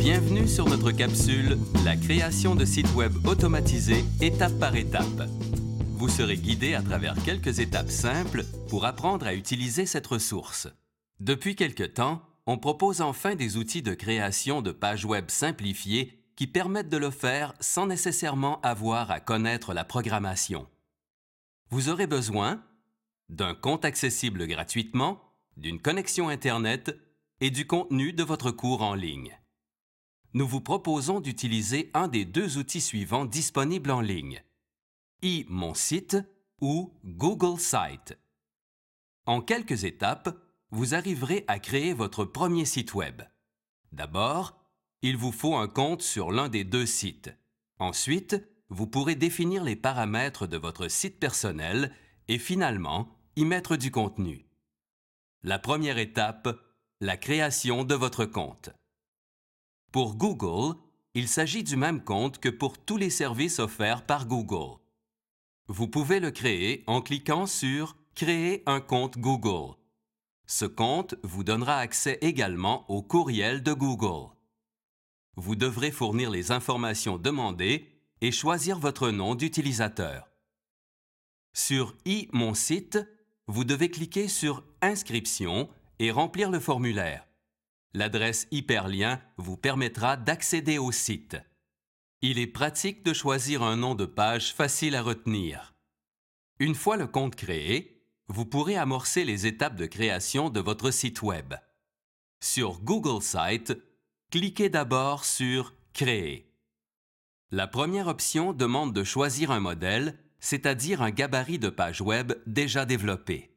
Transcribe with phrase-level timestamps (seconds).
[0.00, 5.28] Bienvenue sur notre capsule La création de sites web automatisés étape par étape.
[5.92, 10.68] Vous serez guidé à travers quelques étapes simples pour apprendre à utiliser cette ressource.
[11.20, 16.46] Depuis quelque temps, on propose enfin des outils de création de pages web simplifiées qui
[16.46, 20.66] permettent de le faire sans nécessairement avoir à connaître la programmation.
[21.68, 22.62] Vous aurez besoin
[23.28, 25.20] d'un compte accessible gratuitement,
[25.58, 26.98] d'une connexion Internet
[27.42, 29.36] et du contenu de votre cours en ligne.
[30.32, 34.42] Nous vous proposons d'utiliser un des deux outils suivants disponibles en ligne,
[35.74, 36.16] site
[36.60, 38.16] ou Google Site.
[39.26, 40.36] En quelques étapes,
[40.70, 43.22] vous arriverez à créer votre premier site web.
[43.92, 44.56] D'abord,
[45.02, 47.34] il vous faut un compte sur l'un des deux sites.
[47.78, 48.36] Ensuite,
[48.68, 51.92] vous pourrez définir les paramètres de votre site personnel
[52.28, 54.46] et finalement y mettre du contenu.
[55.42, 56.48] La première étape,
[57.00, 58.70] la création de votre compte.
[59.92, 60.76] Pour Google,
[61.14, 64.78] il s'agit du même compte que pour tous les services offerts par Google.
[65.68, 69.76] Vous pouvez le créer en cliquant sur Créer un compte Google.
[70.46, 74.30] Ce compte vous donnera accès également au courriel de Google
[75.40, 77.88] vous devrez fournir les informations demandées
[78.20, 80.28] et choisir votre nom d'utilisateur.
[81.52, 82.98] Sur e-mon site,
[83.46, 87.26] vous devez cliquer sur Inscription et remplir le formulaire.
[87.92, 91.36] L'adresse hyperlien vous permettra d'accéder au site.
[92.22, 95.74] Il est pratique de choisir un nom de page facile à retenir.
[96.58, 101.22] Une fois le compte créé, vous pourrez amorcer les étapes de création de votre site
[101.22, 101.54] Web.
[102.40, 103.76] Sur Google Site,
[104.30, 106.54] cliquez d'abord sur Créer.
[107.50, 112.84] La première option demande de choisir un modèle, c'est-à-dire un gabarit de page web déjà
[112.86, 113.56] développé.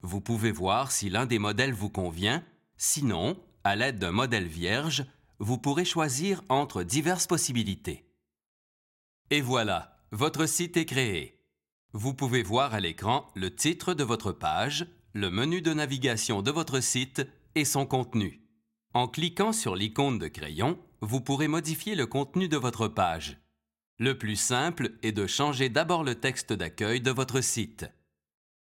[0.00, 2.44] Vous pouvez voir si l'un des modèles vous convient,
[2.80, 5.04] sinon, à l'aide d'un modèle vierge,
[5.38, 8.06] vous pourrez choisir entre diverses possibilités.
[9.28, 11.44] Et voilà, votre site est créé.
[11.92, 16.50] Vous pouvez voir à l'écran le titre de votre page, le menu de navigation de
[16.50, 17.22] votre site
[17.54, 18.48] et son contenu.
[18.94, 23.36] En cliquant sur l'icône de crayon, vous pourrez modifier le contenu de votre page.
[23.98, 27.86] Le plus simple est de changer d'abord le texte d'accueil de votre site.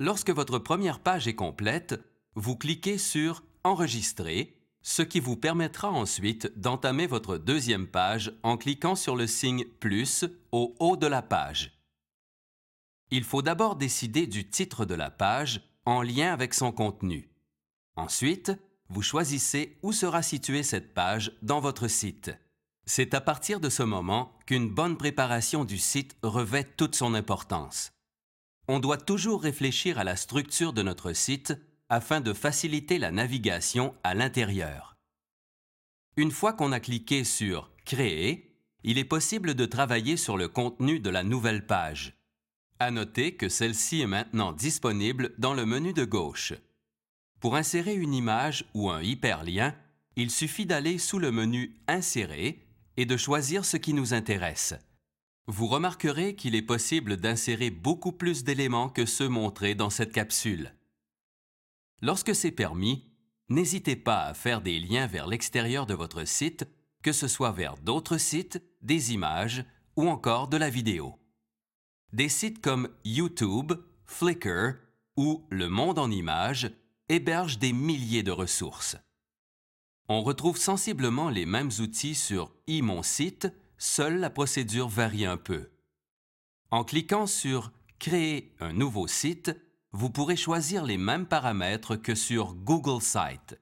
[0.00, 1.94] Lorsque votre première page est complète,
[2.34, 8.94] vous cliquez sur Enregistrer, ce qui vous permettra ensuite d'entamer votre deuxième page en cliquant
[8.94, 11.72] sur le signe plus au haut de la page.
[13.10, 17.30] Il faut d'abord décider du titre de la page en lien avec son contenu.
[17.96, 18.52] Ensuite,
[18.90, 22.32] vous choisissez où sera située cette page dans votre site.
[22.84, 27.92] C'est à partir de ce moment qu'une bonne préparation du site revêt toute son importance.
[28.68, 31.54] On doit toujours réfléchir à la structure de notre site
[31.94, 34.96] afin de faciliter la navigation à l'intérieur.
[36.16, 40.98] Une fois qu'on a cliqué sur Créer, il est possible de travailler sur le contenu
[40.98, 42.14] de la nouvelle page.
[42.80, 46.52] À noter que celle-ci est maintenant disponible dans le menu de gauche.
[47.38, 49.72] Pour insérer une image ou un hyperlien,
[50.16, 52.66] il suffit d'aller sous le menu Insérer
[52.96, 54.74] et de choisir ce qui nous intéresse.
[55.46, 60.74] Vous remarquerez qu'il est possible d'insérer beaucoup plus d'éléments que ceux montrés dans cette capsule.
[62.02, 63.10] Lorsque c'est permis,
[63.48, 66.66] n'hésitez pas à faire des liens vers l'extérieur de votre site,
[67.02, 69.64] que ce soit vers d'autres sites, des images
[69.96, 71.18] ou encore de la vidéo.
[72.12, 73.72] Des sites comme YouTube,
[74.06, 74.76] Flickr
[75.16, 76.70] ou Le Monde en images
[77.08, 78.96] héberge des milliers de ressources.
[80.08, 85.70] On retrouve sensiblement les mêmes outils sur e-mon site, seule la procédure varie un peu.
[86.70, 87.72] En cliquant sur
[88.04, 89.56] Créer un nouveau site,
[89.94, 93.60] vous pourrez choisir les mêmes paramètres que sur Google Site.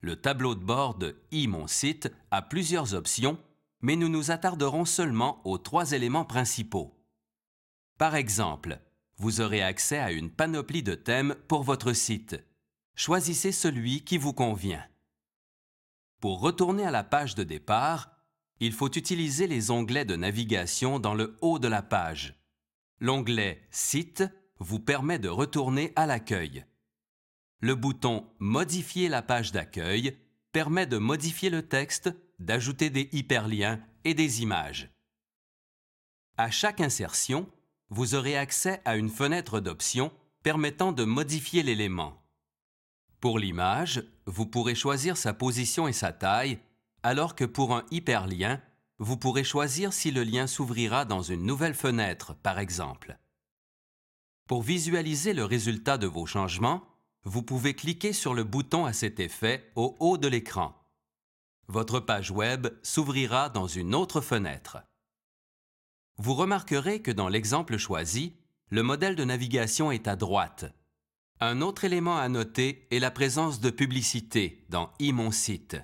[0.00, 3.38] Le tableau de bord de e-mon site a plusieurs options,
[3.80, 6.92] mais nous nous attarderons seulement aux trois éléments principaux.
[7.98, 8.80] Par exemple,
[9.18, 12.36] vous aurez accès à une panoplie de thèmes pour votre site.
[12.96, 14.84] Choisissez celui qui vous convient.
[16.20, 18.10] Pour retourner à la page de départ,
[18.58, 22.34] il faut utiliser les onglets de navigation dans le haut de la page.
[22.98, 24.24] L'onglet Site
[24.58, 26.64] vous permet de retourner à l'accueil.
[27.60, 30.16] Le bouton Modifier la page d'accueil
[30.52, 34.90] permet de modifier le texte, d'ajouter des hyperliens et des images.
[36.36, 37.48] À chaque insertion,
[37.90, 40.12] vous aurez accès à une fenêtre d'options
[40.42, 42.22] permettant de modifier l'élément.
[43.20, 46.60] Pour l'image, vous pourrez choisir sa position et sa taille,
[47.02, 48.62] alors que pour un hyperlien,
[48.98, 53.18] vous pourrez choisir si le lien s'ouvrira dans une nouvelle fenêtre, par exemple.
[54.48, 56.82] Pour visualiser le résultat de vos changements,
[57.24, 60.74] vous pouvez cliquer sur le bouton à cet effet au haut de l'écran.
[61.66, 64.78] Votre page Web s'ouvrira dans une autre fenêtre.
[66.16, 68.32] Vous remarquerez que dans l'exemple choisi,
[68.70, 70.64] le modèle de navigation est à droite.
[71.40, 75.76] Un autre élément à noter est la présence de publicité dans e site.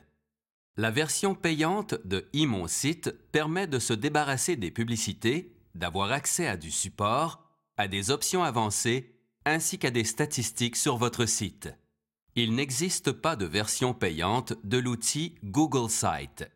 [0.79, 6.57] La version payante de e site permet de se débarrasser des publicités, d'avoir accès à
[6.57, 7.44] du support,
[7.77, 11.71] à des options avancées ainsi qu'à des statistiques sur votre site.
[12.37, 16.51] Il n'existe pas de version payante de l'outil Google Site.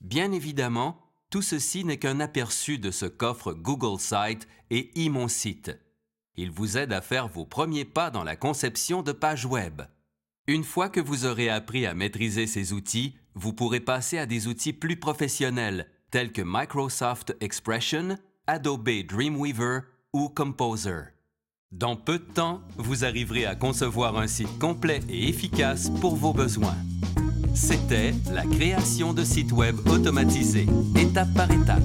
[0.00, 1.00] Bien évidemment,
[1.30, 5.72] tout ceci n'est qu'un aperçu de ce qu'offre Google Site et e site.
[6.36, 9.82] Il vous aide à faire vos premiers pas dans la conception de pages web.
[10.46, 14.46] Une fois que vous aurez appris à maîtriser ces outils, vous pourrez passer à des
[14.46, 19.80] outils plus professionnels tels que Microsoft Expression, Adobe Dreamweaver
[20.14, 21.10] ou Composer.
[21.70, 26.32] Dans peu de temps, vous arriverez à concevoir un site complet et efficace pour vos
[26.32, 26.76] besoins.
[27.54, 30.66] C'était la création de sites web automatisés,
[30.96, 31.82] étape par étape.